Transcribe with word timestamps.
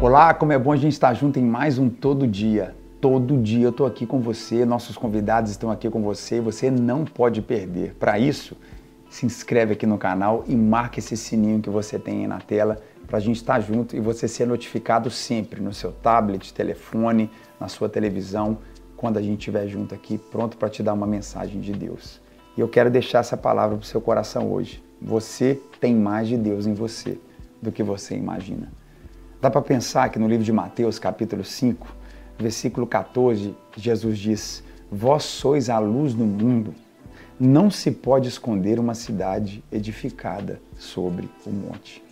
Olá, 0.00 0.32
como 0.32 0.52
é 0.52 0.58
bom 0.58 0.70
a 0.70 0.76
gente 0.76 0.92
estar 0.92 1.12
junto 1.12 1.40
em 1.40 1.44
mais 1.44 1.76
um 1.76 1.90
Todo 1.90 2.24
Dia. 2.24 2.72
Todo 3.00 3.36
dia 3.36 3.64
eu 3.64 3.70
estou 3.70 3.84
aqui 3.84 4.06
com 4.06 4.20
você, 4.20 4.64
nossos 4.64 4.96
convidados 4.96 5.50
estão 5.50 5.72
aqui 5.72 5.90
com 5.90 6.00
você 6.00 6.36
e 6.36 6.40
você 6.40 6.70
não 6.70 7.04
pode 7.04 7.42
perder. 7.42 7.96
Para 7.98 8.16
isso, 8.16 8.56
se 9.10 9.26
inscreve 9.26 9.72
aqui 9.72 9.86
no 9.86 9.98
canal 9.98 10.44
e 10.46 10.54
marca 10.54 11.00
esse 11.00 11.16
sininho 11.16 11.60
que 11.60 11.68
você 11.68 11.98
tem 11.98 12.20
aí 12.20 12.26
na 12.28 12.38
tela 12.38 12.80
para 13.08 13.16
a 13.16 13.20
gente 13.20 13.38
estar 13.38 13.58
junto 13.58 13.96
e 13.96 14.00
você 14.00 14.28
ser 14.28 14.46
notificado 14.46 15.10
sempre 15.10 15.60
no 15.60 15.74
seu 15.74 15.90
tablet, 15.90 16.54
telefone, 16.54 17.28
na 17.58 17.66
sua 17.66 17.88
televisão, 17.88 18.58
quando 18.96 19.16
a 19.16 19.22
gente 19.22 19.40
estiver 19.40 19.66
junto 19.66 19.96
aqui, 19.96 20.16
pronto 20.16 20.56
para 20.56 20.68
te 20.68 20.80
dar 20.80 20.92
uma 20.92 21.08
mensagem 21.08 21.60
de 21.60 21.72
Deus. 21.72 22.20
E 22.56 22.60
eu 22.60 22.68
quero 22.68 22.88
deixar 22.88 23.18
essa 23.18 23.36
palavra 23.36 23.76
para 23.76 23.84
o 23.84 23.86
seu 23.86 24.00
coração 24.00 24.48
hoje. 24.48 24.80
Você 25.02 25.60
tem 25.80 25.92
mais 25.92 26.28
de 26.28 26.36
Deus 26.36 26.68
em 26.68 26.74
você 26.74 27.18
do 27.60 27.72
que 27.72 27.82
você 27.82 28.16
imagina. 28.16 28.70
Dá 29.40 29.48
para 29.48 29.62
pensar 29.62 30.08
que 30.08 30.18
no 30.18 30.26
livro 30.26 30.44
de 30.44 30.52
Mateus, 30.52 30.98
capítulo 30.98 31.44
5, 31.44 31.86
versículo 32.36 32.88
14, 32.88 33.54
Jesus 33.76 34.18
diz: 34.18 34.64
Vós 34.90 35.22
sois 35.22 35.70
a 35.70 35.78
luz 35.78 36.12
do 36.12 36.24
mundo. 36.24 36.74
Não 37.38 37.70
se 37.70 37.92
pode 37.92 38.28
esconder 38.28 38.80
uma 38.80 38.94
cidade 38.94 39.62
edificada 39.70 40.60
sobre 40.76 41.30
o 41.46 41.50
monte. 41.50 42.02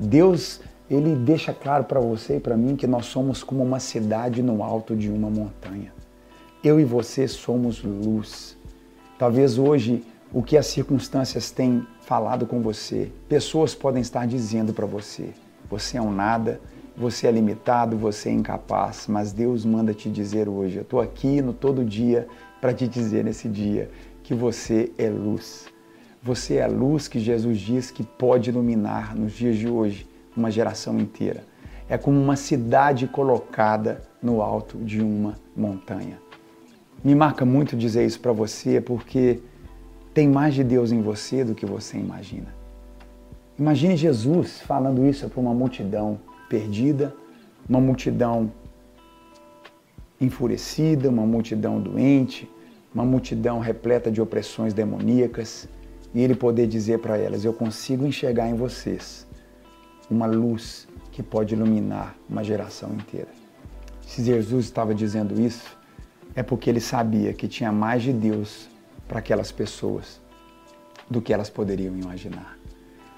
Deus, 0.00 0.62
ele 0.88 1.14
deixa 1.14 1.52
claro 1.52 1.84
para 1.84 2.00
você 2.00 2.38
e 2.38 2.40
para 2.40 2.56
mim 2.56 2.76
que 2.76 2.86
nós 2.86 3.04
somos 3.04 3.42
como 3.42 3.62
uma 3.62 3.78
cidade 3.78 4.42
no 4.42 4.62
alto 4.62 4.96
de 4.96 5.10
uma 5.10 5.28
montanha. 5.28 5.92
Eu 6.62 6.80
e 6.80 6.84
você 6.84 7.28
somos 7.28 7.84
luz. 7.84 8.56
Talvez 9.18 9.58
hoje 9.58 10.02
o 10.32 10.42
que 10.42 10.56
as 10.56 10.66
circunstâncias 10.68 11.50
têm 11.50 11.86
falado 12.00 12.46
com 12.46 12.62
você, 12.62 13.12
pessoas 13.28 13.74
podem 13.74 14.00
estar 14.00 14.26
dizendo 14.26 14.72
para 14.72 14.86
você: 14.86 15.34
você 15.68 15.96
é 15.96 16.02
um 16.02 16.12
nada, 16.12 16.60
você 16.96 17.26
é 17.26 17.30
limitado, 17.30 17.96
você 17.96 18.28
é 18.28 18.32
incapaz, 18.32 19.06
mas 19.08 19.32
Deus 19.32 19.64
manda 19.64 19.92
te 19.92 20.08
dizer 20.08 20.48
hoje. 20.48 20.76
Eu 20.76 20.82
estou 20.82 21.00
aqui 21.00 21.42
no 21.42 21.52
todo 21.52 21.84
dia 21.84 22.28
para 22.60 22.72
te 22.72 22.86
dizer 22.86 23.24
nesse 23.24 23.48
dia 23.48 23.90
que 24.22 24.34
você 24.34 24.92
é 24.96 25.08
luz. 25.08 25.66
Você 26.22 26.54
é 26.54 26.64
a 26.64 26.68
luz 26.68 27.08
que 27.08 27.18
Jesus 27.18 27.58
diz 27.58 27.90
que 27.90 28.02
pode 28.02 28.50
iluminar 28.50 29.14
nos 29.14 29.32
dias 29.32 29.56
de 29.56 29.68
hoje 29.68 30.08
uma 30.36 30.50
geração 30.50 30.98
inteira. 30.98 31.44
É 31.88 31.98
como 31.98 32.18
uma 32.18 32.36
cidade 32.36 33.06
colocada 33.06 34.02
no 34.22 34.40
alto 34.40 34.78
de 34.78 35.02
uma 35.02 35.34
montanha. 35.54 36.18
Me 37.04 37.14
marca 37.14 37.44
muito 37.44 37.76
dizer 37.76 38.06
isso 38.06 38.20
para 38.20 38.32
você 38.32 38.80
porque 38.80 39.40
tem 40.14 40.28
mais 40.28 40.54
de 40.54 40.64
Deus 40.64 40.92
em 40.92 41.02
você 41.02 41.44
do 41.44 41.54
que 41.54 41.66
você 41.66 41.98
imagina. 41.98 42.63
Imagine 43.58 43.96
Jesus 43.96 44.60
falando 44.60 45.06
isso 45.06 45.28
para 45.28 45.40
uma 45.40 45.54
multidão 45.54 46.18
perdida, 46.48 47.14
uma 47.68 47.80
multidão 47.80 48.50
enfurecida, 50.20 51.08
uma 51.08 51.24
multidão 51.24 51.80
doente, 51.80 52.50
uma 52.92 53.04
multidão 53.04 53.60
repleta 53.60 54.10
de 54.10 54.20
opressões 54.20 54.74
demoníacas, 54.74 55.68
e 56.12 56.20
ele 56.20 56.34
poder 56.34 56.66
dizer 56.66 56.98
para 56.98 57.16
elas: 57.16 57.44
Eu 57.44 57.52
consigo 57.52 58.04
enxergar 58.04 58.48
em 58.48 58.54
vocês 58.54 59.26
uma 60.10 60.26
luz 60.26 60.86
que 61.12 61.22
pode 61.22 61.54
iluminar 61.54 62.16
uma 62.28 62.42
geração 62.42 62.92
inteira. 62.92 63.28
Se 64.02 64.22
Jesus 64.22 64.64
estava 64.64 64.94
dizendo 64.94 65.40
isso, 65.40 65.76
é 66.34 66.42
porque 66.42 66.68
ele 66.68 66.80
sabia 66.80 67.32
que 67.32 67.48
tinha 67.48 67.70
mais 67.70 68.02
de 68.02 68.12
Deus 68.12 68.68
para 69.06 69.20
aquelas 69.20 69.52
pessoas 69.52 70.20
do 71.08 71.22
que 71.22 71.32
elas 71.32 71.48
poderiam 71.48 71.96
imaginar. 71.96 72.63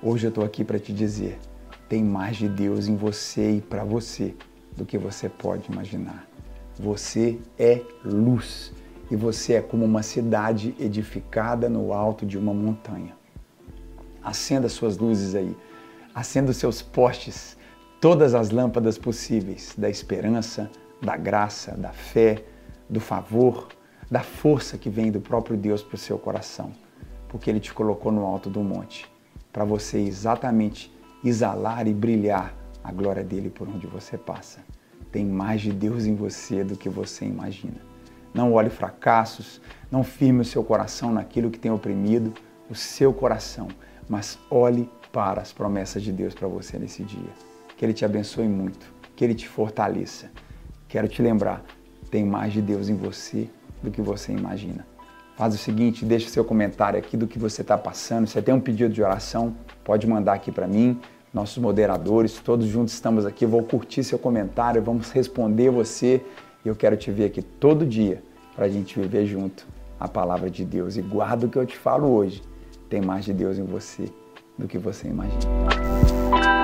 Hoje 0.00 0.28
eu 0.28 0.28
estou 0.28 0.44
aqui 0.44 0.62
para 0.62 0.78
te 0.78 0.92
dizer: 0.92 1.40
tem 1.88 2.04
mais 2.04 2.36
de 2.36 2.48
Deus 2.48 2.86
em 2.86 2.94
você 2.94 3.56
e 3.56 3.60
para 3.60 3.82
você 3.82 4.32
do 4.76 4.86
que 4.86 4.96
você 4.96 5.28
pode 5.28 5.72
imaginar. 5.72 6.24
Você 6.78 7.36
é 7.58 7.82
luz 8.04 8.72
e 9.10 9.16
você 9.16 9.54
é 9.54 9.60
como 9.60 9.84
uma 9.84 10.04
cidade 10.04 10.72
edificada 10.78 11.68
no 11.68 11.92
alto 11.92 12.24
de 12.24 12.38
uma 12.38 12.54
montanha. 12.54 13.16
Acenda 14.22 14.68
suas 14.68 14.96
luzes 14.96 15.34
aí, 15.34 15.56
acenda 16.14 16.52
os 16.52 16.58
seus 16.58 16.80
postes, 16.80 17.56
todas 18.00 18.36
as 18.36 18.50
lâmpadas 18.50 18.96
possíveis 18.96 19.74
da 19.76 19.90
esperança, 19.90 20.70
da 21.02 21.16
graça, 21.16 21.72
da 21.72 21.90
fé, 21.90 22.44
do 22.88 23.00
favor, 23.00 23.66
da 24.08 24.20
força 24.20 24.78
que 24.78 24.88
vem 24.88 25.10
do 25.10 25.20
próprio 25.20 25.56
Deus 25.56 25.82
para 25.82 25.96
o 25.96 25.98
seu 25.98 26.20
coração, 26.20 26.70
porque 27.28 27.50
Ele 27.50 27.58
te 27.58 27.74
colocou 27.74 28.12
no 28.12 28.24
alto 28.24 28.48
do 28.48 28.62
monte 28.62 29.17
para 29.52 29.64
você 29.64 29.98
exatamente 29.98 30.92
exalar 31.24 31.86
e 31.86 31.94
brilhar 31.94 32.54
a 32.82 32.92
glória 32.92 33.24
dele 33.24 33.50
por 33.50 33.68
onde 33.68 33.86
você 33.86 34.16
passa. 34.16 34.60
Tem 35.10 35.24
mais 35.24 35.60
de 35.60 35.72
Deus 35.72 36.06
em 36.06 36.14
você 36.14 36.62
do 36.62 36.76
que 36.76 36.88
você 36.88 37.24
imagina. 37.24 37.80
Não 38.32 38.52
olhe 38.52 38.70
fracassos, 38.70 39.60
não 39.90 40.04
firme 40.04 40.42
o 40.42 40.44
seu 40.44 40.62
coração 40.62 41.12
naquilo 41.12 41.50
que 41.50 41.58
tem 41.58 41.70
oprimido 41.70 42.32
o 42.70 42.74
seu 42.74 43.12
coração, 43.12 43.68
mas 44.08 44.38
olhe 44.50 44.88
para 45.10 45.40
as 45.40 45.52
promessas 45.52 46.02
de 46.02 46.12
Deus 46.12 46.34
para 46.34 46.46
você 46.46 46.78
nesse 46.78 47.02
dia. 47.02 47.30
Que 47.76 47.84
Ele 47.84 47.94
te 47.94 48.04
abençoe 48.04 48.46
muito, 48.46 48.92
que 49.16 49.24
Ele 49.24 49.34
te 49.34 49.48
fortaleça. 49.48 50.30
Quero 50.86 51.08
te 51.08 51.22
lembrar, 51.22 51.64
tem 52.10 52.24
mais 52.24 52.52
de 52.52 52.60
Deus 52.60 52.88
em 52.88 52.96
você 52.96 53.48
do 53.82 53.90
que 53.90 54.02
você 54.02 54.32
imagina. 54.32 54.86
Faz 55.38 55.54
o 55.54 55.56
seguinte, 55.56 56.04
deixa 56.04 56.28
seu 56.28 56.44
comentário 56.44 56.98
aqui 56.98 57.16
do 57.16 57.24
que 57.24 57.38
você 57.38 57.62
está 57.62 57.78
passando. 57.78 58.26
Se 58.26 58.42
tem 58.42 58.52
um 58.52 58.58
pedido 58.58 58.92
de 58.92 59.00
oração, 59.00 59.54
pode 59.84 60.04
mandar 60.04 60.32
aqui 60.32 60.50
para 60.50 60.66
mim. 60.66 60.98
Nossos 61.32 61.58
moderadores, 61.58 62.40
todos 62.40 62.66
juntos 62.66 62.92
estamos 62.92 63.24
aqui. 63.24 63.46
Vou 63.46 63.62
curtir 63.62 64.02
seu 64.02 64.18
comentário, 64.18 64.82
vamos 64.82 65.12
responder 65.12 65.70
você. 65.70 66.20
E 66.64 66.68
eu 66.68 66.74
quero 66.74 66.96
te 66.96 67.12
ver 67.12 67.26
aqui 67.26 67.40
todo 67.40 67.86
dia 67.86 68.20
para 68.56 68.64
a 68.64 68.68
gente 68.68 68.98
viver 68.98 69.26
junto 69.26 69.64
a 70.00 70.08
palavra 70.08 70.50
de 70.50 70.64
Deus. 70.64 70.96
E 70.96 71.02
guarda 71.02 71.46
o 71.46 71.48
que 71.48 71.56
eu 71.56 71.64
te 71.64 71.76
falo 71.76 72.08
hoje. 72.08 72.42
Tem 72.90 73.00
mais 73.00 73.24
de 73.24 73.32
Deus 73.32 73.58
em 73.58 73.64
você 73.64 74.10
do 74.58 74.66
que 74.66 74.76
você 74.76 75.06
imagina. 75.06 76.57